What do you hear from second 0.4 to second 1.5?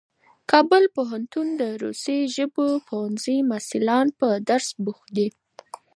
کابل پوهنتون